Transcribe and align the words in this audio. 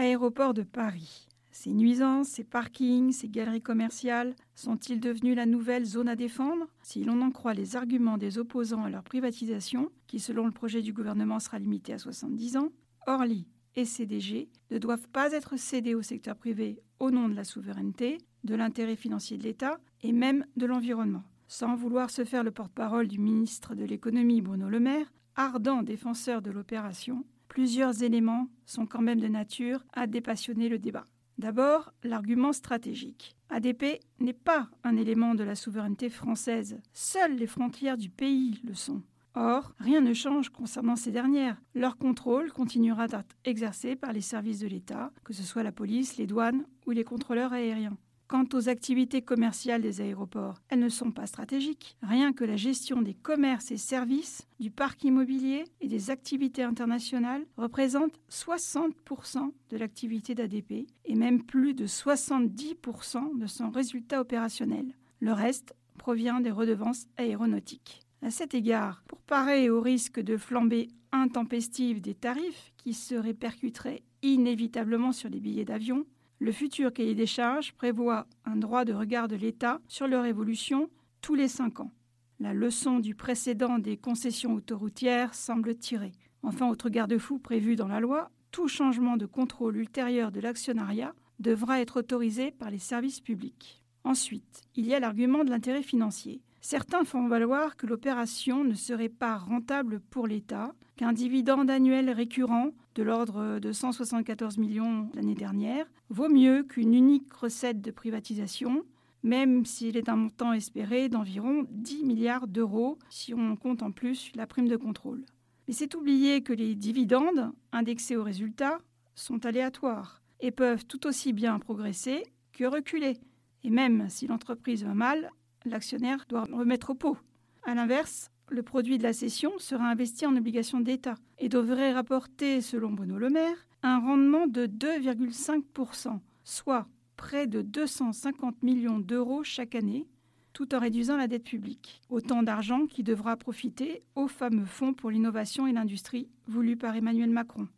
Aéroport 0.00 0.54
de 0.54 0.62
Paris. 0.62 1.28
Ces 1.52 1.74
nuisances, 1.74 2.28
ces 2.28 2.42
parkings, 2.42 3.12
ces 3.12 3.28
galeries 3.28 3.60
commerciales 3.60 4.34
sont-ils 4.54 4.98
devenus 4.98 5.36
la 5.36 5.44
nouvelle 5.44 5.84
zone 5.84 6.08
à 6.08 6.16
défendre? 6.16 6.68
Si 6.82 7.04
l'on 7.04 7.20
en 7.20 7.30
croit 7.30 7.52
les 7.52 7.76
arguments 7.76 8.16
des 8.16 8.38
opposants 8.38 8.84
à 8.84 8.88
leur 8.88 9.02
privatisation, 9.02 9.90
qui 10.06 10.18
selon 10.18 10.46
le 10.46 10.52
projet 10.52 10.80
du 10.80 10.94
gouvernement 10.94 11.38
sera 11.38 11.58
limité 11.58 11.92
à 11.92 11.98
70 11.98 12.56
ans, 12.56 12.70
Orly 13.06 13.46
et 13.76 13.84
CDG 13.84 14.48
ne 14.70 14.78
doivent 14.78 15.08
pas 15.08 15.32
être 15.32 15.58
cédés 15.58 15.94
au 15.94 16.00
secteur 16.00 16.34
privé 16.34 16.80
au 16.98 17.10
nom 17.10 17.28
de 17.28 17.34
la 17.34 17.44
souveraineté, 17.44 18.16
de 18.42 18.54
l'intérêt 18.54 18.96
financier 18.96 19.36
de 19.36 19.42
l'État 19.42 19.80
et 20.02 20.12
même 20.12 20.46
de 20.56 20.64
l'environnement. 20.64 21.24
Sans 21.46 21.76
vouloir 21.76 22.08
se 22.08 22.24
faire 22.24 22.42
le 22.42 22.52
porte-parole 22.52 23.06
du 23.06 23.18
ministre 23.18 23.74
de 23.74 23.84
l'économie 23.84 24.40
Bruno 24.40 24.70
Le 24.70 24.80
Maire, 24.80 25.12
ardent 25.36 25.82
défenseur 25.82 26.40
de 26.40 26.50
l'opération, 26.50 27.22
plusieurs 27.50 28.04
éléments 28.04 28.48
sont 28.64 28.86
quand 28.86 29.02
même 29.02 29.20
de 29.20 29.26
nature 29.26 29.84
à 29.92 30.06
dépassionner 30.06 30.68
le 30.68 30.78
débat. 30.78 31.04
D'abord, 31.36 31.92
l'argument 32.04 32.52
stratégique. 32.52 33.34
ADP 33.50 34.00
n'est 34.20 34.32
pas 34.32 34.68
un 34.84 34.96
élément 34.96 35.34
de 35.34 35.42
la 35.42 35.56
souveraineté 35.56 36.08
française. 36.10 36.80
Seules 36.92 37.34
les 37.34 37.48
frontières 37.48 37.98
du 37.98 38.08
pays 38.08 38.60
le 38.64 38.74
sont. 38.74 39.02
Or, 39.34 39.74
rien 39.78 40.00
ne 40.00 40.14
change 40.14 40.50
concernant 40.50 40.96
ces 40.96 41.10
dernières. 41.10 41.60
Leur 41.74 41.98
contrôle 41.98 42.52
continuera 42.52 43.08
d'être 43.08 43.36
exercé 43.44 43.96
par 43.96 44.12
les 44.12 44.20
services 44.20 44.60
de 44.60 44.68
l'État, 44.68 45.12
que 45.24 45.32
ce 45.32 45.42
soit 45.42 45.64
la 45.64 45.72
police, 45.72 46.18
les 46.18 46.26
douanes 46.26 46.64
ou 46.86 46.92
les 46.92 47.04
contrôleurs 47.04 47.52
aériens. 47.52 47.96
Quant 48.30 48.46
aux 48.52 48.68
activités 48.68 49.22
commerciales 49.22 49.82
des 49.82 50.00
aéroports, 50.00 50.62
elles 50.68 50.78
ne 50.78 50.88
sont 50.88 51.10
pas 51.10 51.26
stratégiques. 51.26 51.96
Rien 52.00 52.32
que 52.32 52.44
la 52.44 52.54
gestion 52.54 53.02
des 53.02 53.12
commerces 53.12 53.72
et 53.72 53.76
services, 53.76 54.46
du 54.60 54.70
parc 54.70 55.02
immobilier 55.02 55.64
et 55.80 55.88
des 55.88 56.10
activités 56.12 56.62
internationales 56.62 57.44
représente 57.56 58.20
60% 58.30 59.50
de 59.70 59.76
l'activité 59.76 60.36
d'ADP 60.36 60.86
et 61.06 61.16
même 61.16 61.42
plus 61.42 61.74
de 61.74 61.88
70% 61.88 63.36
de 63.36 63.46
son 63.48 63.68
résultat 63.68 64.20
opérationnel. 64.20 64.94
Le 65.18 65.32
reste 65.32 65.74
provient 65.98 66.38
des 66.38 66.52
redevances 66.52 67.08
aéronautiques. 67.16 67.98
À 68.22 68.30
cet 68.30 68.54
égard, 68.54 69.02
pour 69.08 69.18
parer 69.22 69.70
au 69.70 69.80
risque 69.80 70.20
de 70.20 70.36
flambée 70.36 70.86
intempestive 71.10 72.00
des 72.00 72.14
tarifs 72.14 72.72
qui 72.76 72.94
se 72.94 73.16
répercuteraient 73.16 74.04
inévitablement 74.22 75.10
sur 75.10 75.30
les 75.30 75.40
billets 75.40 75.64
d'avion, 75.64 76.06
le 76.40 76.52
futur 76.52 76.92
cahier 76.92 77.14
des 77.14 77.26
charges 77.26 77.72
prévoit 77.74 78.26
un 78.46 78.56
droit 78.56 78.86
de 78.86 78.94
regard 78.94 79.28
de 79.28 79.36
l'État 79.36 79.80
sur 79.88 80.08
leur 80.08 80.24
évolution 80.24 80.88
tous 81.20 81.34
les 81.34 81.48
cinq 81.48 81.80
ans. 81.80 81.92
La 82.40 82.54
leçon 82.54 82.98
du 82.98 83.14
précédent 83.14 83.78
des 83.78 83.98
concessions 83.98 84.54
autoroutières 84.54 85.34
semble 85.34 85.76
tirée. 85.76 86.12
Enfin, 86.42 86.70
autre 86.70 86.88
garde-fou 86.88 87.38
prévu 87.38 87.76
dans 87.76 87.88
la 87.88 88.00
loi, 88.00 88.30
tout 88.50 88.68
changement 88.68 89.18
de 89.18 89.26
contrôle 89.26 89.76
ultérieur 89.76 90.32
de 90.32 90.40
l'actionnariat 90.40 91.14
devra 91.38 91.80
être 91.80 91.98
autorisé 91.98 92.50
par 92.50 92.70
les 92.70 92.78
services 92.78 93.20
publics. 93.20 93.84
Ensuite, 94.04 94.62
il 94.76 94.86
y 94.86 94.94
a 94.94 95.00
l'argument 95.00 95.44
de 95.44 95.50
l'intérêt 95.50 95.82
financier. 95.82 96.40
Certains 96.60 97.04
font 97.04 97.26
valoir 97.26 97.76
que 97.76 97.86
l'opération 97.86 98.64
ne 98.64 98.74
serait 98.74 99.08
pas 99.08 99.36
rentable 99.38 100.00
pour 100.00 100.26
l'État, 100.26 100.74
qu'un 100.96 101.14
dividende 101.14 101.70
annuel 101.70 102.10
récurrent 102.10 102.72
de 102.94 103.02
l'ordre 103.02 103.58
de 103.58 103.72
174 103.72 104.58
millions 104.58 105.08
l'année 105.14 105.34
dernière 105.34 105.86
vaut 106.10 106.28
mieux 106.28 106.62
qu'une 106.64 106.92
unique 106.92 107.32
recette 107.32 107.80
de 107.80 107.90
privatisation, 107.90 108.84
même 109.22 109.64
s'il 109.64 109.96
est 109.96 110.10
un 110.10 110.16
montant 110.16 110.52
espéré 110.52 111.08
d'environ 111.08 111.66
10 111.70 112.04
milliards 112.04 112.46
d'euros 112.46 112.98
si 113.08 113.32
on 113.32 113.56
compte 113.56 113.82
en 113.82 113.90
plus 113.90 114.30
la 114.34 114.46
prime 114.46 114.68
de 114.68 114.76
contrôle. 114.76 115.24
Mais 115.66 115.74
c'est 115.74 115.94
oublier 115.94 116.42
que 116.42 116.52
les 116.52 116.74
dividendes, 116.74 117.52
indexés 117.72 118.16
aux 118.16 118.24
résultats, 118.24 118.80
sont 119.14 119.46
aléatoires 119.46 120.20
et 120.40 120.50
peuvent 120.50 120.84
tout 120.84 121.06
aussi 121.06 121.32
bien 121.32 121.58
progresser 121.58 122.24
que 122.52 122.64
reculer. 122.64 123.16
Et 123.64 123.70
même 123.70 124.08
si 124.08 124.26
l'entreprise 124.26 124.84
va 124.84 124.94
mal, 124.94 125.30
l'actionnaire 125.64 126.24
doit 126.28 126.44
remettre 126.52 126.90
au 126.90 126.94
pot. 126.94 127.16
A 127.64 127.74
l'inverse, 127.74 128.30
le 128.48 128.62
produit 128.62 128.98
de 128.98 129.02
la 129.02 129.12
cession 129.12 129.52
sera 129.58 129.88
investi 129.88 130.26
en 130.26 130.36
obligations 130.36 130.80
d'État 130.80 131.14
et 131.38 131.48
devrait 131.48 131.92
rapporter, 131.92 132.60
selon 132.60 132.90
Bruno 132.90 133.18
Le 133.18 133.30
Maire, 133.30 133.66
un 133.82 133.98
rendement 133.98 134.46
de 134.46 134.66
2,5%, 134.66 136.18
soit 136.44 136.86
près 137.16 137.46
de 137.46 137.62
250 137.62 138.62
millions 138.62 138.98
d'euros 138.98 139.44
chaque 139.44 139.74
année, 139.74 140.08
tout 140.52 140.74
en 140.74 140.80
réduisant 140.80 141.16
la 141.16 141.28
dette 141.28 141.44
publique. 141.44 142.00
Autant 142.08 142.42
d'argent 142.42 142.86
qui 142.86 143.02
devra 143.02 143.36
profiter 143.36 144.02
au 144.16 144.26
fameux 144.26 144.64
Fonds 144.64 144.94
pour 144.94 145.10
l'innovation 145.10 145.66
et 145.66 145.72
l'industrie 145.72 146.28
voulu 146.48 146.76
par 146.76 146.96
Emmanuel 146.96 147.30
Macron. 147.30 147.68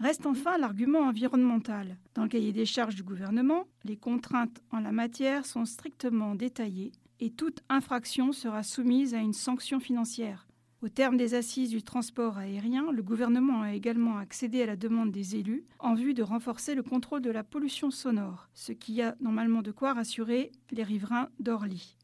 Reste 0.00 0.26
enfin 0.26 0.58
l'argument 0.58 1.00
environnemental. 1.00 1.98
Dans 2.14 2.22
le 2.22 2.28
cahier 2.28 2.52
des 2.52 2.66
charges 2.66 2.96
du 2.96 3.02
gouvernement, 3.02 3.64
les 3.84 3.96
contraintes 3.96 4.60
en 4.72 4.80
la 4.80 4.90
matière 4.90 5.46
sont 5.46 5.64
strictement 5.66 6.34
détaillées 6.34 6.92
et 7.20 7.30
toute 7.30 7.62
infraction 7.68 8.32
sera 8.32 8.62
soumise 8.62 9.14
à 9.14 9.18
une 9.18 9.32
sanction 9.32 9.80
financière. 9.80 10.46
Au 10.84 10.88
terme 10.90 11.16
des 11.16 11.32
assises 11.32 11.70
du 11.70 11.82
transport 11.82 12.36
aérien, 12.36 12.92
le 12.92 13.02
gouvernement 13.02 13.62
a 13.62 13.72
également 13.72 14.18
accédé 14.18 14.62
à 14.62 14.66
la 14.66 14.76
demande 14.76 15.12
des 15.12 15.36
élus 15.36 15.64
en 15.78 15.94
vue 15.94 16.12
de 16.12 16.22
renforcer 16.22 16.74
le 16.74 16.82
contrôle 16.82 17.22
de 17.22 17.30
la 17.30 17.42
pollution 17.42 17.90
sonore, 17.90 18.50
ce 18.52 18.72
qui 18.72 19.00
a 19.00 19.16
normalement 19.18 19.62
de 19.62 19.70
quoi 19.70 19.94
rassurer 19.94 20.52
les 20.72 20.82
riverains 20.82 21.30
d'Orly. 21.40 21.96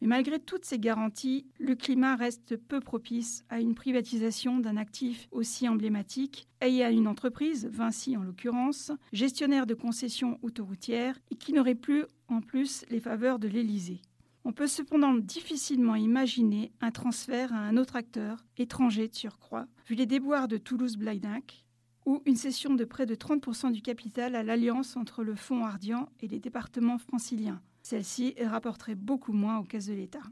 Mais 0.00 0.08
malgré 0.08 0.38
toutes 0.38 0.64
ces 0.64 0.78
garanties, 0.78 1.46
le 1.58 1.74
climat 1.74 2.16
reste 2.16 2.56
peu 2.56 2.80
propice 2.80 3.44
à 3.48 3.60
une 3.60 3.74
privatisation 3.74 4.58
d'un 4.58 4.76
actif 4.76 5.26
aussi 5.32 5.66
emblématique 5.66 6.48
et 6.60 6.84
à 6.84 6.90
une 6.90 7.08
entreprise, 7.08 7.66
Vinci 7.72 8.16
en 8.16 8.22
l'occurrence, 8.22 8.92
gestionnaire 9.12 9.66
de 9.66 9.74
concessions 9.74 10.38
autoroutières 10.42 11.18
et 11.30 11.36
qui 11.36 11.52
n'aurait 11.52 11.74
plus 11.74 12.04
en 12.28 12.42
plus 12.42 12.84
les 12.90 13.00
faveurs 13.00 13.38
de 13.38 13.48
l'Élysée. 13.48 14.02
On 14.48 14.52
peut 14.52 14.66
cependant 14.66 15.12
difficilement 15.12 15.94
imaginer 15.94 16.72
un 16.80 16.90
transfert 16.90 17.52
à 17.52 17.58
un 17.58 17.76
autre 17.76 17.96
acteur, 17.96 18.46
étranger 18.56 19.06
de 19.06 19.14
surcroît, 19.14 19.66
vu 19.86 19.94
les 19.94 20.06
déboires 20.06 20.48
de 20.48 20.56
Toulouse-Blagnac, 20.56 21.66
ou 22.06 22.22
une 22.24 22.34
cession 22.34 22.72
de 22.72 22.86
près 22.86 23.04
de 23.04 23.14
30% 23.14 23.72
du 23.72 23.82
capital 23.82 24.34
à 24.34 24.42
l'alliance 24.42 24.96
entre 24.96 25.22
le 25.22 25.34
fonds 25.34 25.66
Ardian 25.66 26.08
et 26.20 26.28
les 26.28 26.40
départements 26.40 26.96
franciliens. 26.96 27.60
Celle-ci 27.82 28.36
rapporterait 28.40 28.94
beaucoup 28.94 29.34
moins 29.34 29.58
aux 29.58 29.64
caisses 29.64 29.88
de 29.88 29.92
l'État. 29.92 30.22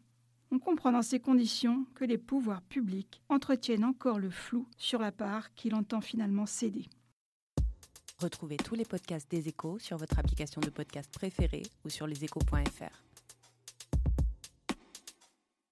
On 0.51 0.59
comprend 0.59 0.93
dans 0.93 1.03
ces 1.03 1.21
conditions 1.21 1.85
que 1.95 2.07
les 2.07 2.17
pouvoirs 2.17 2.63
publics 2.63 3.21
entretiennent 3.29 3.85
encore 3.85 4.19
le 4.19 4.31
flou 4.31 4.67
sur 4.79 4.99
la 4.99 5.13
part 5.13 5.53
qu'il 5.53 5.75
entend 5.75 6.01
finalement 6.01 6.47
céder. 6.47 6.87
Retrouvez 8.19 8.57
tous 8.57 8.77
les 8.77 8.87
podcasts 8.87 9.31
des 9.31 9.47
échos 9.47 9.79
sur 9.79 9.99
votre 9.99 10.19
application 10.19 10.63
de 10.63 10.71
podcast 10.71 11.13
préférée 11.13 11.65
ou 11.85 11.91
sur 11.91 12.07
leséchos.fr. 12.07 13.03